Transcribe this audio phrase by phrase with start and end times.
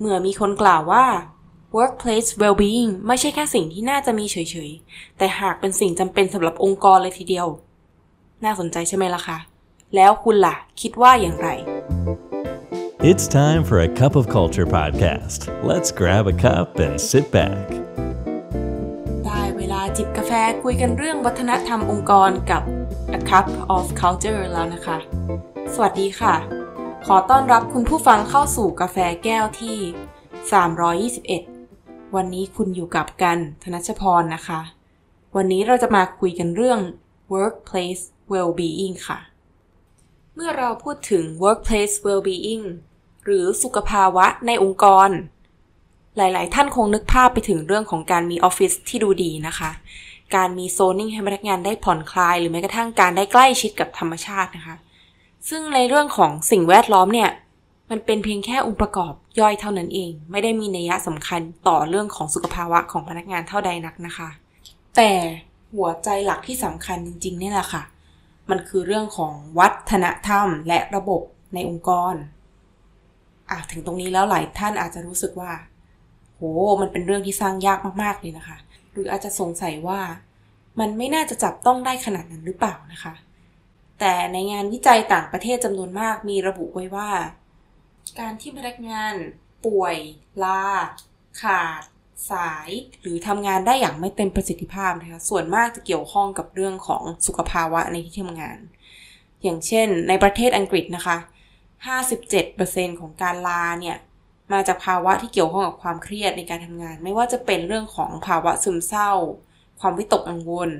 [0.00, 1.06] เมื่อมีคนกล่าวว่า
[1.76, 4.36] workplace well-being ไม่ใช่แค่สิ่งที่น่าจะมีเฉ
[4.68, 7.46] ยๆ แต่หากเป็นสิ่งจำเป็นสำหรับองค์กรเลยทีเดียว
[8.44, 9.38] น่าสนใจใช่ไหมล่ะคะ
[9.96, 11.48] แล้วคุณล่ะ คิดว่าอย่างไร
[13.10, 15.40] It's time for a cup of culture podcast.
[15.70, 17.66] Let's grab a cup and sit back.
[19.24, 22.62] ได้เวลาจิบกาแฟคุยกันเรื่องวัฒนธรรมองค์กรกับ
[23.18, 23.46] A Cup
[23.76, 24.98] of Culture แล้วนะคะ
[25.74, 26.57] สวัสดีค่ะ
[27.12, 29.78] ขอต้อนรับคุณผู้ฟังเข้าสู่กาแฟแก้วที่
[31.38, 34.60] 321 วันนี้คุณอยู่กับกันธนชพรนะคะ
[35.36, 36.80] วันนี้เราจะมาคุยกันเรื่อง
[37.34, 38.02] workplace
[38.32, 39.18] well-being ค่ะ
[40.34, 42.64] เมื่อเราพูดถึง workplace well-being
[43.24, 45.08] หรือสุขภาวะในองค์กร
[46.16, 49.70] หลาย ๆ ท่านคงนึกภาพไปถึงเรื่องของการมีออฟฟิศที่ดูดีนะคะ
[50.36, 54.76] การมีโซนิ่งให้พนักงานได้ผ่อนคลาย หรือแม้กระทั่งการได้ใกล้ชิดกับธรรมชาตินะคะ
[55.48, 57.30] ซึ่งในเรื่องของสิ่งแวดล้อมเนี่ย
[57.90, 64.28] มันเป็นเพียงแค่องค์ประกอบย่อยเท่านั้นเอง ไม่ได้มีนัยสำคัญต่อเรื่องของสุขภาวะของพนักงานเท่าใดนักนะคะ
[64.96, 65.10] แต่
[65.74, 67.82] หัวใจหลักที่สำคัญจริงๆเนี่ยแหละค่ะ
[68.50, 71.22] มันคือเรื่องของวัฒนธรรมและระบบ
[71.54, 72.14] ในองค์กร
[73.50, 75.52] อะถึงตรงนี้แล้วหลายท่านอาจจะรู้สึกว่า
[76.36, 76.42] โห
[76.80, 78.58] มันเป็นเรื่องที่สร้างยากมากๆเลยนะคะ
[78.92, 80.00] หรืออาจจะสงสัยว่า
[80.80, 83.14] มันไม่น่าจะจับต้องได้ขนาดนั้นหรือเปล่านะคะ
[84.00, 87.10] แต่ในงานวิจัยต่างประเทศจำนวนมากมีระบุไว้ว่า
[88.18, 89.14] การที่พนักงาน
[89.66, 89.96] ป่วย
[90.44, 90.62] ลา
[91.42, 91.82] ขาด
[92.30, 98.58] สาย หรือทำงานได้อย่างไม่เต็มประสิทธิภาพนะคะส่วนมากจะเกี่ยวข้องกับเรื่องของสุขภาวะในที่ทำงาน
[99.42, 101.16] อย่างเช่น ในประเทศอังกฤษนะคะ
[101.88, 103.96] 57%ของการลาเนี่ย
[104.52, 109.10] มาจากภาวะที่เกี่ยวข้องกับความเครียดในการทำงาน ไม่ว่าจะเป็นเรื่องของภาวะซึมเศร้า
[109.80, 110.70] ความวิตกกังวล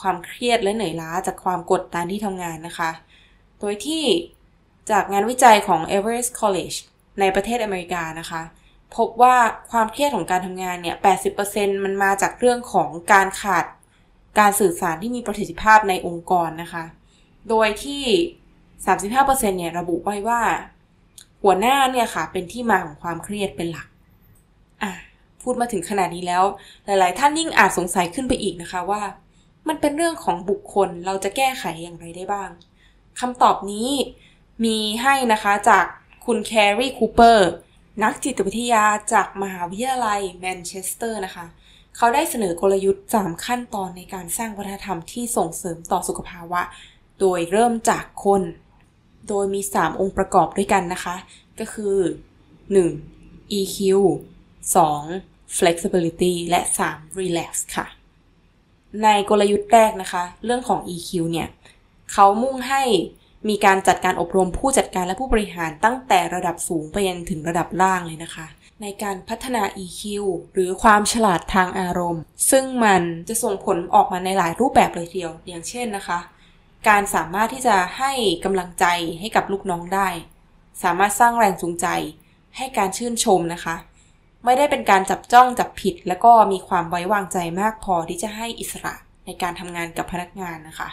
[0.00, 2.90] ความเครียดและเหนื่อยล้าจากความกดดันที่ทำงานนะคะ
[3.60, 4.04] โดยที่
[4.90, 6.76] จากงานวิจัยของ Everest College
[7.20, 8.42] ในประเทศอเมริกานะคะ
[8.96, 9.36] พบว่า
[9.70, 10.96] ความเครียดของการทำงานเนี่ย
[11.40, 13.64] 80%มันมาจากเรื่องของการขาด
[14.38, 16.84] การสื่อสารที่มีประสิทธิภาพในองค์กรนะคะ
[17.48, 18.02] โดยที่
[18.82, 20.40] 35%เนี่ยระบุไว้ว่า
[21.42, 23.88] หัวหน้าเนี่ยค่ะ เป็นที่มาของความเครียดเป็นหลัก
[24.82, 24.92] อะ
[25.42, 26.44] พูดมาถึงขนาดนี้แล้ว
[26.84, 29.02] หลาย ๆ ท่านยิ่งอาจสงสัยขึ้นไปอีกนะคะว่า
[29.68, 32.50] มันเป็นเรื่องของบุคคลเราจะแก้ไขอย่างไรได้บ้าง
[33.20, 33.90] คำตอบนี้
[34.64, 35.84] มีให้นะคะจาก
[36.26, 37.48] คุณ Cary Cooper
[38.02, 41.46] นักจิตวิทยาจากมหาวิทยาลัยแมนเชสเตอร์นะคะ
[41.96, 46.62] เขาได้เสนอกลยุทธ์ 3 ขั้นตอนในการสร้างวัฒนธรรมที่ส่งเสริมต่อสุขภาวะ
[47.20, 48.42] โดยเริ่มจากคน
[49.28, 51.16] โดยมี 3 องค์ประกอบด้วยกันนะคะ
[51.58, 51.96] ก็คือ
[52.78, 53.58] 1.
[53.58, 53.78] EQ
[54.76, 55.58] 2.
[55.58, 56.60] flexibility และ
[56.90, 57.20] 3.
[57.20, 57.86] relax ค่ะ
[59.02, 61.48] ในกลยุทธ์แรกนะคะ เรื่องของ EQ เนี่ย
[62.12, 62.82] เขามุ่งให้
[63.48, 68.46] มีการจัดการอบรมผู้จัดการและผู้บริหารตั้งแต่ระดับสูงไปยันถึงระดับล่างเลยนะคะ
[68.82, 70.02] ในการพัฒนา EQ
[70.54, 76.18] หรือความฉลาดทางอารมณ์ ซึ่งมันจะส่งผลออกมาในหลายรูปแบบเลยทีเดียว อย่างเช่นนะคะ
[76.88, 78.12] การสามารถที่จะให้
[78.44, 78.84] กำลังใจ
[79.20, 80.08] ให้กับลูกน้องได้
[80.82, 81.86] สามารถสร้างแรงจูงใจ
[82.56, 83.76] ให้การชื่นชมนะคะ
[84.44, 88.94] ไม่ได้เป็นการจับจ้องจับผิด แล้วก็มีความไว้วางใจมากพอที่จะให้อิสระ
[89.26, 90.88] ในการทำงานกับพนักงานนะคะ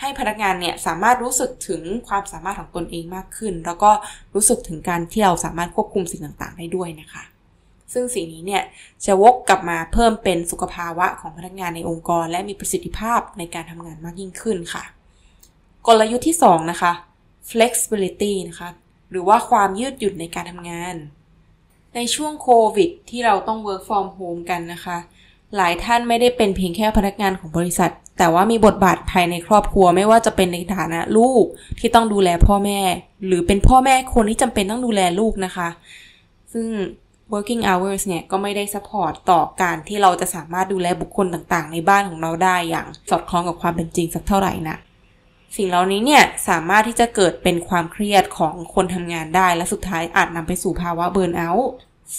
[0.00, 3.90] ให้พนักงานเนี่ยสามารถรู้สึกถึงความสามารถของตนเองมากขึ้น แล้วก็
[4.34, 7.22] รู้สึกถึงการที่เราสามารถควบคุมสิ่งต่างๆ ได้ด้วยนะคะ
[7.92, 8.62] ซึ่งสิ่งนี้เนี่ย
[9.04, 14.84] จะวกกลับมาเพิ่มเป็นสุขภาวะของพนักงานในองค์กร และมีประสิทธิภาพในการทำงานมากยิ่งขึ้นค่ะ
[15.86, 16.92] กลยุทธ์ที่ 2 นะคะ
[17.50, 18.68] flexibility นะคะ
[19.10, 20.94] หรือว่าความยืดหยุ่นในการทำงาน
[21.94, 24.98] ในช่วงโควิดที่เราต้อง work from home กันนะคะ
[25.56, 31.44] หลายท่านไม่ได้เป็นเพียงแค่พนักงานของบริษัท แต่ว่ามีบทบาทภายในครอบครัวไม่ว่าจะเป็นในฐานะลูก
[31.78, 32.80] ที่ต้องดูแลพ่อแม่
[33.26, 35.68] หรือเป็นพ่อแม่คนที่จำเป็นต้องดูแลลูกนะคะ
[36.52, 36.66] ซึ่ง
[37.32, 44.76] working hours เนี่ยก็ไม่ได้ support ต่อการที่เราจะสามารถดูแลบุคคลต่างๆ ในบ้านของเราได้อย่างสอดคล้องกับความเป็นจริงสักเท่าไหร่นะ
[45.56, 51.70] สิ่งเหล่านี้เนี่ยสามารถที่จะเกิดเป็นความเครียดของคนทำงานได้ และสุดท้ายอาจนำไปสู่ภาวะเบิร์นเอาท์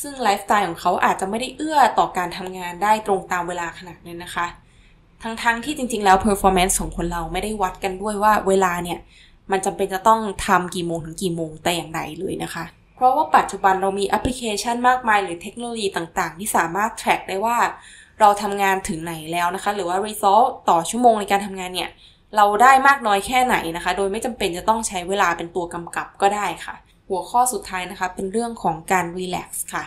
[0.02, 4.48] ซึ่งไลฟ์สไตล์ของเขาอาจจะไม่ได้เอื้อต่อการทำงานได้ตรงตามเวลาขนาดนั้นนะคะ
[5.24, 9.00] ทั้งๆทที่จริง ๆ แล้ว performance ของคนเราไม่ได้วัดกันด้วยว่าเวลาเนี่ย
[9.52, 12.66] มันจำเป็นจะต้องทำกี่โมงถึงกี่โมงแต่อย่างใดเลยนะคะ
[12.96, 17.58] เพราะว่าปัจจุบันเรามีแอปพลิเคชันมากมาย หรือเทคโนโลยีต่างๆ ที่สามารถ track ได้ว่า
[18.20, 21.90] เราทำงานถึงไหนแล้วนะคะ หรือว่า result ต่อชั่วโมงในการทำงานเนี่ย
[22.36, 26.76] เราได้มากน้อยแค่ไหนนะคะ โดยไม่จำเป็นจะต้องใช้เวลาเป็นตัวกำกับก็ได้ค่ะ
[27.10, 29.84] หัวข้อสุดท้ายนะคะ เป็นเรื่องของการ relax ค่ะ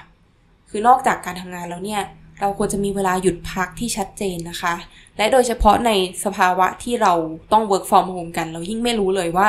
[0.71, 2.03] คือนอกจากการทำงานแล้วเนี่ย
[2.41, 4.75] เราควรจะมีเวลาหยุดพักที่ชัดเจนนะคะ
[5.17, 5.91] และโดยเฉพาะใน
[6.25, 7.13] สภาวะที่เรา
[7.53, 9.49] ต้อง work from home กัน เรายิ่งไม่รู้เลยว่า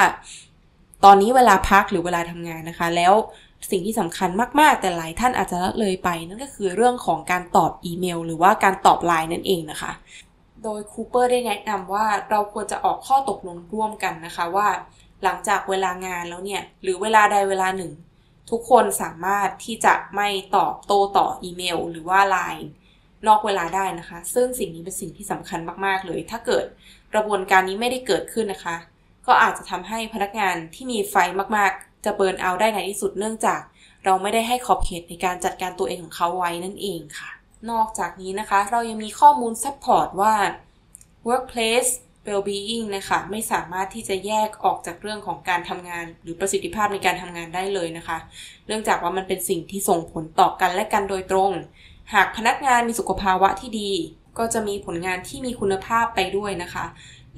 [1.06, 3.14] ตอนนี้เวลาพักหรือเวลาทำงานนะคะ แล้ว
[3.72, 4.30] สิ่งที่สำคัญ
[4.60, 9.92] มาก ๆ แต่หลายท่านอาจจะละเลยไป นั่นก็คือเรื่องของการตอบอีเมล หรือว่าการตอบไลน์นั่นเองนะคะ
[10.64, 14.68] โดยคูเปอร์ได้แนะนำว่าเราควรจะออกข้อตกลงร่วมกันนะคะว่า
[15.24, 17.92] หลังจากเวลางานแล้วเนี่ย หรือเวลาใดเวลาหนึ่ง
[18.52, 22.68] ทุกคนสามารถที่จะไม่ตอบโต้ต่ออีเมล หรือว่าไลน์
[23.28, 26.66] นอกเวลาได้นะคะ ซึ่งสิ่งนี้เป็นสิ่งที่สำคัญมากๆเลย ถ้าเกิด
[27.14, 28.78] กระบวนการนี้ไม่ได้เกิดขึ้นนะคะ
[29.28, 31.16] ก็อาจจะทำให้พนักงานที่มีไฟ
[31.58, 33.62] มากๆ จะเบิร์นเอาได้ในที่สุดเนื่องจาก
[34.06, 37.30] เราไม่ได้ให้ขอบเขตในการจัดการตัวเองของเขาไว้นั่นเองค่ะ
[37.72, 40.34] นอกจากนี้นะคะ เรายังมีข้อมูล support ว่า
[41.28, 41.92] workplace
[42.28, 48.18] well-being นะคะไม่สามารถที่จะแยกออกจากเรื่องของการทำงาน หรือประสิทธิภาพในการทำงานได้เลยนะคะ
[48.68, 51.52] เนื่องจากว่ามันเป็นสิ่งที่ส่งผลต่อกันและกันโดยตรง
[52.14, 53.92] หากพนักงานมีสุขภาวะที่ดี
[54.38, 56.86] ก็จะมีผลงานที่มีคุณภาพไปด้วยนะคะ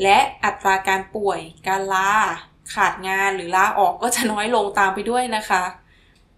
[0.02, 2.12] และอัตราการป่วย การลา
[2.74, 5.64] ขาดงานหรือลาออกก็จะน้อยลงตามไปด้วยนะคะ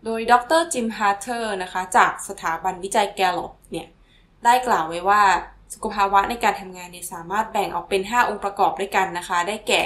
[0.06, 3.52] โดยดร Jim Harter นะคะ จากสถาบันวิจัย Gallup
[4.46, 5.22] ได้กล่าวไว้ว่า
[5.74, 9.84] สุขภาวะในการทำงานเนี่ยสามารถแบ่งออกเป็น 5 องค์ประกอบด้วยกันนะคะ ได้แก่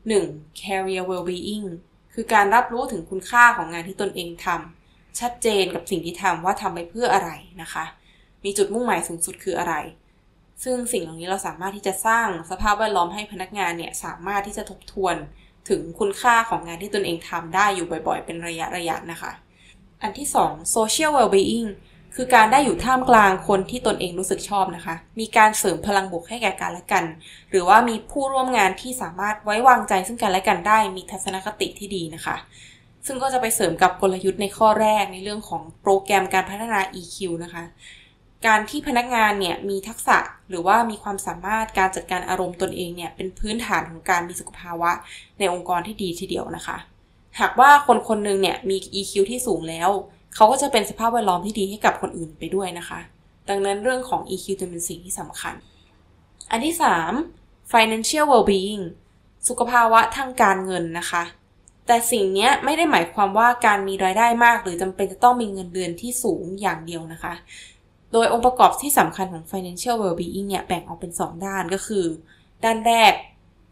[0.00, 0.60] 1.
[0.60, 1.66] career well-being
[2.14, 7.30] คือการรับรู้ถึงคุณค่าของงานที่ตนเองทำชัดเจนกับสิ่งที่ทำว่าทำไปเพื่ออะไร
[7.62, 7.84] นะคะ
[8.44, 9.74] มีจุดมุ่งหมายสูงสุดคืออะไร
[10.64, 15.16] ซึ่งสิ่งเหล่านี้เราสามารถที่จะสร้างสภาพแวดล้อมให้พนักงานเนี่ยสามารถที่จะทบทวน
[15.68, 19.32] ถึงคุณค่าของงานที่ตนเองทำได้อยู่บ่อยๆ เป็นระยะระยะนะคะ
[20.02, 21.68] อันที่ 2 social well-being
[22.14, 27.04] คือการได้อยู่ท่ามกลางคนที่ตนเองรู้สึกชอบนะคะ มีการเสริมพลังบวกให้แก่กันและกัน
[27.50, 32.36] หรือว่ามีผู้ร่วมงานที่สามารถไว้วางใจซึ่งกันและกันได้ มีทัศนคติที่ดีนะคะ
[33.06, 37.64] ซึ่งก็จะไปเสริมกับกลยุทธ์ในข้อแรกในเรื่องของโปรแกรมการพัฒนา EQ นะคะ
[38.46, 40.18] การที่พนักงานเนี่ยมีทักษะ
[40.48, 44.90] หรือว่ามีความสามารถการจัดการอารมณ์ตนเองเนี่ยเป็นพื้นฐานของการมีสุขภาวะ
[45.38, 46.76] ในองค์กรที่ดีทีเดียวนะคะ
[47.40, 49.90] หากว่าคนคนหนึ่งเนี่ยมี EQ ที่สูงแล้ว
[50.34, 53.00] เขาก็จะเป็นสภาพแวดล้อมที่ดีให้กับคนอื่นไปด้วยนะคะ
[53.48, 55.54] ดังนั้นเรื่องของ EQ จะเป็นสิ่งที่สำคัญ
[56.50, 56.74] อันที่
[57.22, 58.84] 3 financial well-being
[59.48, 61.24] สุขภาวะทางการเงินนะคะ
[61.86, 67.34] แต่สิ่งนี้ไม่ได้หมายความว่าการมีรายได้มาก หรือจำเป็นจะต้องมีเงินเดือนที่สูงอย่างเดียวนะคะ
[68.12, 72.04] โดยองค์ประกอบที่สำคัญของ financial well-being เนี่ยแบ่งออกเป็น 2 ด้านก็คือ
[72.64, 73.12] ด้านแรก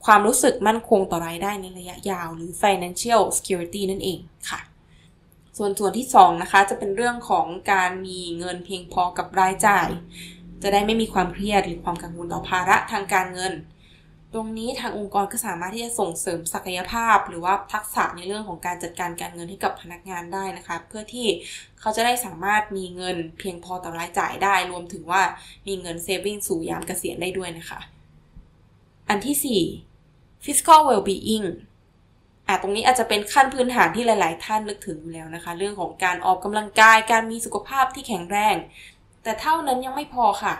[0.04, 4.18] ความรู้สึกมั่นคงต่อรายได้ในระยะยาว หรือ financial security นั่นเอง
[4.50, 4.60] ค่ะ
[5.58, 9.88] ส่วนส่วนที่2นะคะจะเป็นเรื่องของการมีเงินเพียงพอกับรายจ่าย
[10.62, 13.52] จะได้ไม่มีความเครียดหรือความกังวลต่อภาระทางการเงิน
[14.34, 21.26] ตรงนี้ทางองค์กรก็สามารถที่จะส่งเสริมศักยภาพ หรือว่าทักษะในเรื่องของการจัดการการเงินให้กับพนักงานได้นะคะ เพื่อที่
[21.80, 25.22] เขาจะได้สามารถมีเงินเพียงพอต่อรายจ่ายได้ รวมถึงว่า
[25.66, 27.80] มีเงินเซฟวิ่งสู่ยามเกษียณได้ด้วยนะคะ
[29.08, 29.64] อันที่
[30.04, 31.46] 4 fiscal well-being
[32.48, 38.56] อะตรงนี้อาจจะเป็นขั้นพื้นฐานที่หลาย ๆ ท่านนึกถึงอยู่แล้วนะคะ เรื่องของการออกกำลังกาย การมีสุขภาพที่แข็งแรง
[39.22, 40.54] แต่เท่านั้นยังไม่พอค่ะ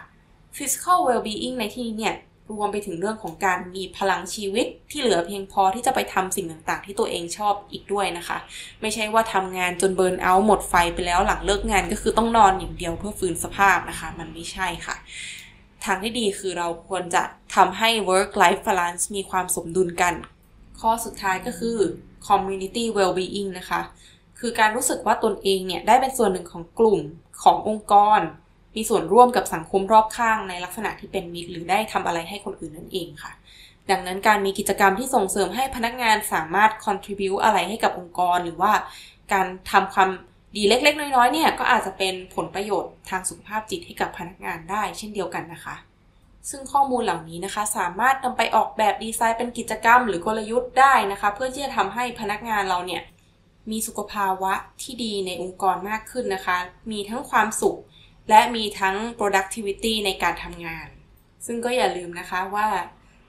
[0.56, 2.14] physical well-being ในที่นี้เนี่ย
[2.50, 8.38] รวมไปถึงเรื่องของการมีพลังชีวิตที่เหลือเพียงพอที่จะไปทำสิ่งต่างๆ ที่ตัวเองชอบอีกด้วยนะคะ
[8.81, 14.96] ไม่ใช่ว่าทำงานจนเบิร์นเอาท์หมดไฟไปแล้วหลังเลิกงานก็คือต้องนอนอย่างเดียวเพื่อฟื้นสภาพนะคะ มันไม่ใช่ค่ะ
[15.85, 17.23] ทางที่ดีคือเราควรจะ
[17.55, 20.14] ทำให้ work life balance มีความสมดุลกัน
[20.80, 21.78] ข้อสุดท้ายก็คือ
[22.28, 23.80] community well-being นะคะ
[24.38, 27.00] คือการรู้สึกว่าตนเองเนี่ยได้เป็นส่วนหนึ่งของกลุ่ม
[27.42, 28.20] ขององค์กร
[28.76, 33.32] มีส่วนร่วมกับสังคมรอบข้างในลักษณะที่เป็นมิตรหรือได้ทำอะไรให้คนอื่นนั่นเองค่ะ
[33.90, 38.73] ดังนั้นการมีกิจกรรมที่ส่งเสริมให้พนักงานสามารถ contribu อะไรให้กับองค์กร หรือว่า
[39.32, 40.11] การทำความ
[40.56, 45.75] ดีเล็ก ๆ น้อยๆเนี่ยก็อาจจะเป็นผลประโยชน์ทางสุขภาพจิตให้กับพนักงานได้เช่นเดียวกันนะคะ
[46.50, 53.02] ซึ่งข้อมูลเหล่านี้นะคะ สามารถนำไปออกแบบดีไซน์เป็นกิจกรรม หรือกลยุทธ์ได้นะคะ เพื่อที่จะทำให้พนักงานเราเนี่ย
[53.71, 54.52] มีสุขภาวะ
[54.83, 56.57] ที่ดีในองค์กรมากขึ้นนะคะ
[56.90, 57.78] มีทั้งความสุข
[58.28, 60.87] และมีทั้ง productivity ในการทำงาน
[61.47, 62.68] ซึ่งก็อย่าลืมนะคะว่า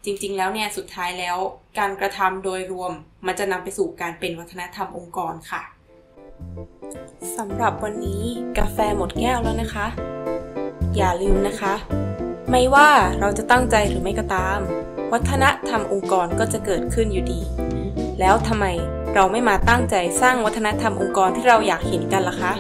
[0.06, 1.38] จริงๆ แล้วเนี่ยสุดท้ายแล้ว
[1.80, 2.92] การกระทำโดยรวม
[3.26, 5.62] มันจะนำไปสู่การเป็นวัฒนธรรมองค์กรค่ะ
[7.38, 8.24] สำหรับวันนี้
[8.58, 9.88] กาแฟหมดแก้วแล้วนะคะ
[10.98, 11.74] อย่าลืมนะคะ
[12.52, 12.90] ไม่ว่า
[13.20, 14.60] เราจะตั้งใจหรือไม่ก็ตาม
[15.14, 17.42] วัฒนธรรมองค์กรก็จะเกิดขึ้นอยู่ดี
[18.20, 18.66] แล้วทำไม
[19.14, 22.54] เราไม่มาตั้งใจสร้างวัฒนธรรมองค์กรที่เราอยากเห็นกันล่ะคะ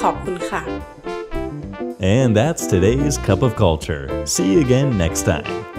[0.00, 0.62] ขอบคุณค่ะ
[2.16, 4.04] And that's today's Cup of Culture.
[4.24, 5.71] See you again next time.